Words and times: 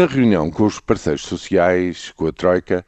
Da 0.00 0.06
reunião 0.06 0.50
com 0.50 0.64
os 0.64 0.80
parceiros 0.80 1.26
sociais, 1.26 2.10
com 2.16 2.26
a 2.26 2.32
Troika, 2.32 2.86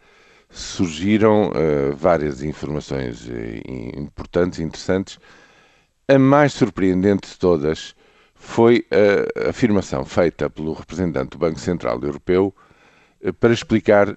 surgiram 0.48 1.50
uh, 1.50 1.94
várias 1.94 2.42
informações 2.42 3.28
uh, 3.28 3.98
importantes 3.98 4.58
interessantes. 4.60 5.18
A 6.08 6.18
mais 6.18 6.54
surpreendente 6.54 7.28
de 7.28 7.38
todas 7.38 7.94
foi 8.34 8.86
a 8.90 9.50
afirmação 9.50 10.06
feita 10.06 10.48
pelo 10.48 10.72
representante 10.72 11.32
do 11.32 11.38
Banco 11.38 11.60
Central 11.60 12.00
Europeu 12.02 12.54
uh, 13.22 13.32
para 13.34 13.52
explicar 13.52 14.16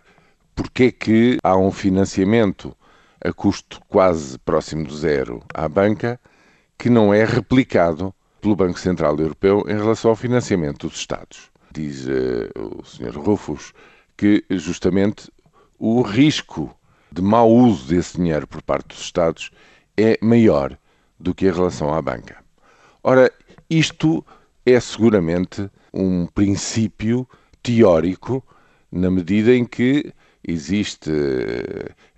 porque 0.56 0.84
é 0.84 0.92
que 0.94 1.38
há 1.44 1.58
um 1.58 1.72
financiamento 1.72 2.74
a 3.20 3.34
custo 3.34 3.82
quase 3.90 4.40
próximo 4.40 4.88
do 4.88 4.96
zero 4.96 5.44
à 5.54 5.68
banca 5.68 6.18
que 6.78 6.90
não 6.90 7.14
é 7.14 7.26
replicado 7.26 8.16
pelo 8.40 8.56
Banco 8.56 8.80
Central 8.80 9.20
Europeu 9.20 9.66
em 9.68 9.76
relação 9.76 10.12
ao 10.12 10.16
financiamento 10.16 10.88
dos 10.88 10.96
Estados. 10.96 11.54
Diz 11.76 12.08
o 12.58 12.86
Sr. 12.86 13.18
Rufus 13.18 13.74
que 14.16 14.46
justamente 14.50 15.30
o 15.78 16.02
risco 16.02 16.74
de 17.12 17.22
mau 17.22 17.52
uso 17.52 17.90
desse 17.90 18.16
dinheiro 18.16 18.48
por 18.48 18.62
parte 18.62 18.88
dos 18.88 19.02
Estados 19.02 19.52
é 19.98 20.18
maior 20.22 20.78
do 21.20 21.36
que 21.36 21.48
em 21.48 21.52
relação 21.52 21.94
à 21.94 22.02
banca. 22.02 22.38
Ora, 23.04 23.30
isto 23.70 24.26
é 24.66 24.80
seguramente 24.80 25.70
um 25.94 26.26
princípio 26.28 27.28
teórico, 27.62 28.42
na 28.90 29.12
medida 29.12 29.54
em 29.54 29.66
que 29.66 30.14
existe, 30.48 31.12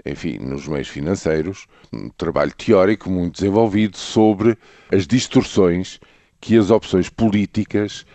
enfim, 0.06 0.38
nos 0.38 0.68
meios 0.68 0.88
financeiros, 0.88 1.66
um 1.92 2.10
trabalho 2.10 2.54
teórico 2.54 3.10
muito 3.10 3.40
desenvolvido 3.40 3.98
sobre 3.98 4.56
as 4.92 5.08
distorções 5.08 6.00
que 6.40 6.56
as 6.56 6.70
opções 6.70 7.10
políticas 7.10 8.06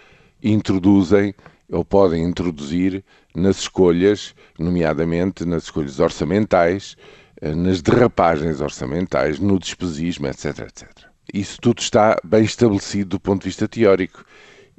introduzem 0.43 1.35
ou 1.71 1.85
podem 1.85 2.23
introduzir 2.25 3.03
nas 3.35 3.61
escolhas, 3.61 4.35
nomeadamente 4.59 5.45
nas 5.45 5.65
escolhas 5.65 5.99
orçamentais, 6.01 6.97
eh, 7.41 7.55
nas 7.55 7.81
derrapagens 7.81 8.61
orçamentais, 8.61 9.39
no 9.39 9.59
despesismo, 9.59 10.27
etc, 10.27 10.61
etc. 10.61 10.89
Isso 11.33 11.59
tudo 11.61 11.81
está 11.81 12.17
bem 12.23 12.45
estabelecido 12.45 13.11
do 13.11 13.21
ponto 13.21 13.43
de 13.43 13.49
vista 13.49 13.67
teórico 13.67 14.25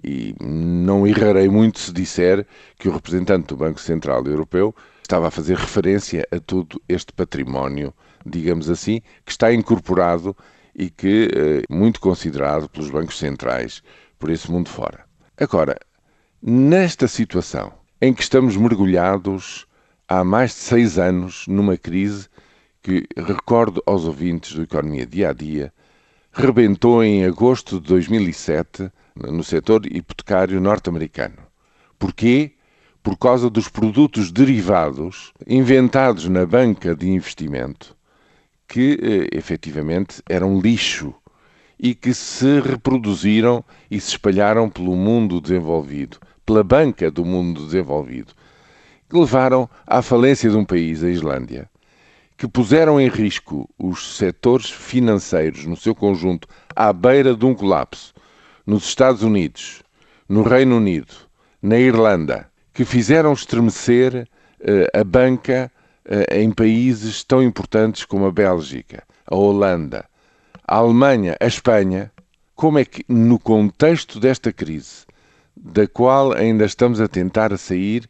e 0.03 0.35
não 0.41 1.07
errarei 1.07 1.47
muito 1.47 1.79
se 1.79 1.91
disser 1.91 2.45
que 2.77 2.89
o 2.89 2.91
representante 2.91 3.47
do 3.47 3.57
Banco 3.57 3.79
Central 3.79 4.23
Europeu 4.25 4.75
estava 5.01 5.27
a 5.27 5.31
fazer 5.31 5.57
referência 5.57 6.27
a 6.31 6.39
todo 6.39 6.81
este 6.87 7.11
património, 7.13 7.93
digamos 8.25 8.69
assim, 8.69 9.01
que 9.25 9.31
está 9.31 9.53
incorporado 9.53 10.35
e 10.75 10.89
que 10.89 11.29
é 11.33 11.73
muito 11.73 11.99
considerado 11.99 12.69
pelos 12.69 12.89
bancos 12.89 13.17
centrais 13.17 13.81
por 14.19 14.29
esse 14.29 14.51
mundo 14.51 14.69
fora. 14.69 15.05
Agora, 15.37 15.77
Nesta 16.45 17.07
situação 17.07 17.71
em 18.01 18.13
que 18.13 18.21
estamos 18.21 18.57
mergulhados 18.57 19.65
há 20.09 20.25
mais 20.25 20.51
de 20.51 20.57
seis 20.57 20.99
anos 20.99 21.45
numa 21.47 21.77
crise 21.77 22.27
que, 22.81 23.07
recordo 23.15 23.81
aos 23.85 24.03
ouvintes 24.03 24.51
do 24.51 24.63
Economia 24.63 25.05
Dia 25.05 25.29
a 25.29 25.33
Dia, 25.33 25.73
rebentou 26.33 27.01
em 27.01 27.23
agosto 27.23 27.79
de 27.79 27.87
2007 27.87 28.91
no 29.15 29.41
setor 29.41 29.85
hipotecário 29.85 30.59
norte-americano. 30.59 31.37
Porquê? 31.97 32.51
Por 33.01 33.17
causa 33.17 33.49
dos 33.49 33.69
produtos 33.69 34.33
derivados 34.33 35.31
inventados 35.47 36.27
na 36.27 36.45
banca 36.45 36.93
de 36.93 37.09
investimento 37.09 37.95
que 38.67 38.99
eh, 39.01 39.37
efetivamente 39.37 40.21
eram 40.27 40.59
lixo 40.59 41.15
e 41.79 41.93
que 41.95 42.13
se 42.13 42.59
reproduziram 42.59 43.63
e 43.89 43.99
se 43.99 44.09
espalharam 44.09 44.69
pelo 44.69 44.95
mundo 44.95 45.41
desenvolvido 45.41 46.19
pela 46.45 46.63
banca 46.63 47.09
do 47.09 47.23
mundo 47.23 47.65
desenvolvido, 47.65 48.33
que 49.09 49.17
levaram 49.17 49.69
à 49.85 50.01
falência 50.01 50.49
de 50.49 50.57
um 50.57 50.65
país, 50.65 51.03
a 51.03 51.09
Islândia, 51.09 51.69
que 52.37 52.47
puseram 52.47 52.99
em 52.99 53.07
risco 53.07 53.69
os 53.77 54.17
setores 54.17 54.69
financeiros 54.69 55.65
no 55.65 55.77
seu 55.77 55.95
conjunto 55.95 56.47
à 56.75 56.91
beira 56.91 57.35
de 57.35 57.45
um 57.45 57.53
colapso, 57.53 58.13
nos 58.65 58.85
Estados 58.85 59.23
Unidos, 59.23 59.83
no 60.27 60.43
Reino 60.43 60.77
Unido, 60.77 61.13
na 61.61 61.77
Irlanda, 61.77 62.49
que 62.73 62.85
fizeram 62.85 63.33
estremecer 63.33 64.27
uh, 64.59 64.99
a 64.99 65.03
banca 65.03 65.71
uh, 66.05 66.35
em 66.35 66.51
países 66.51 67.23
tão 67.23 67.43
importantes 67.43 68.03
como 68.03 68.25
a 68.25 68.31
Bélgica, 68.31 69.03
a 69.25 69.35
Holanda, 69.35 70.05
a 70.67 70.77
Alemanha, 70.77 71.35
a 71.39 71.45
Espanha. 71.45 72.11
Como 72.55 72.79
é 72.79 72.85
que, 72.85 73.03
no 73.07 73.39
contexto 73.39 74.19
desta 74.19 74.53
crise, 74.53 75.05
da 75.55 75.87
qual 75.87 76.33
ainda 76.33 76.65
estamos 76.65 77.01
a 77.01 77.07
tentar 77.07 77.57
sair 77.57 78.09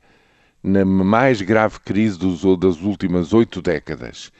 na 0.62 0.86
mais 0.86 1.42
grave 1.42 1.80
crise 1.80 2.18
dos, 2.18 2.42
das 2.60 2.82
últimas 2.82 3.34
oito 3.34 3.62
décadas, 3.62 4.32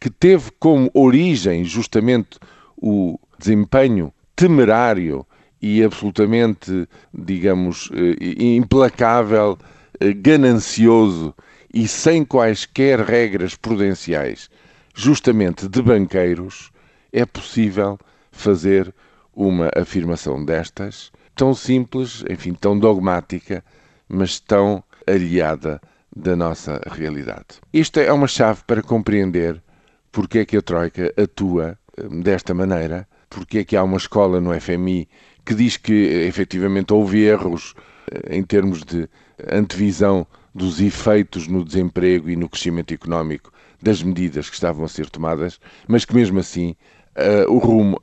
que 0.00 0.10
teve 0.10 0.50
como 0.58 0.90
origem 0.92 1.64
justamente 1.64 2.38
o 2.76 3.18
desempenho 3.38 4.12
temerário 4.34 5.24
e 5.60 5.84
absolutamente, 5.84 6.88
digamos, 7.14 7.88
eh, 7.92 8.56
implacável, 8.56 9.56
eh, 10.00 10.12
ganancioso 10.12 11.32
e 11.72 11.86
sem 11.86 12.24
quaisquer 12.24 13.00
regras 13.00 13.54
prudenciais, 13.54 14.50
justamente 14.92 15.68
de 15.68 15.80
banqueiros, 15.80 16.72
é 17.12 17.26
possível 17.26 17.98
fazer 18.30 18.92
uma 19.34 19.70
afirmação 19.76 20.44
destas 20.44 21.12
tão 21.34 21.54
simples, 21.54 22.24
enfim, 22.28 22.54
tão 22.54 22.78
dogmática, 22.78 23.64
mas 24.08 24.38
tão 24.38 24.82
aliada 25.06 25.80
da 26.14 26.36
nossa 26.36 26.80
realidade. 26.86 27.60
Isto 27.72 28.00
é 28.00 28.12
uma 28.12 28.26
chave 28.26 28.62
para 28.66 28.82
compreender 28.82 29.62
porque 30.10 30.40
é 30.40 30.44
que 30.44 30.56
a 30.56 30.62
Troika 30.62 31.12
atua 31.16 31.78
hum, 31.98 32.20
desta 32.20 32.52
maneira, 32.52 33.08
porque 33.30 33.58
é 33.58 33.64
que 33.64 33.76
há 33.76 33.82
uma 33.82 33.96
escola 33.96 34.40
no 34.40 34.58
FMI 34.58 35.08
que 35.44 35.54
diz 35.54 35.76
que 35.76 35.92
efetivamente 35.92 36.92
houve 36.92 37.22
erros 37.22 37.74
eh, 38.10 38.36
em 38.36 38.42
termos 38.42 38.84
de 38.84 39.08
antevisão 39.50 40.26
dos 40.54 40.80
efeitos 40.80 41.48
no 41.48 41.64
desemprego 41.64 42.28
e 42.28 42.36
no 42.36 42.48
crescimento 42.48 42.92
económico 42.92 43.50
das 43.80 44.02
medidas 44.02 44.48
que 44.48 44.54
estavam 44.54 44.84
a 44.84 44.88
ser 44.88 45.08
tomadas, 45.08 45.58
mas 45.88 46.04
que 46.04 46.14
mesmo 46.14 46.38
assim 46.38 46.76
uh, 47.16 47.50
o 47.50 47.58
rumo 47.58 48.00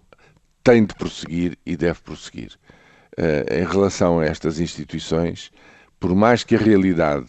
tem 0.63 0.85
de 0.85 0.93
prosseguir 0.95 1.57
e 1.65 1.75
deve 1.75 2.01
prosseguir. 2.01 2.57
Eh, 3.21 3.59
em 3.59 3.65
relação 3.65 4.19
a 4.19 4.25
estas 4.25 4.61
instituições, 4.61 5.51
por 5.99 6.15
mais 6.15 6.43
que 6.43 6.55
a 6.55 6.59
realidade 6.59 7.27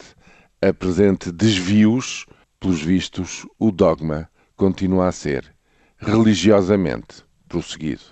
apresente 0.61 1.31
desvios, 1.31 2.25
pelos 2.61 2.81
vistos, 2.81 3.45
o 3.59 3.71
dogma 3.71 4.29
continua 4.55 5.07
a 5.07 5.11
ser 5.11 5.53
religiosamente 5.97 7.25
prosseguido. 7.49 8.03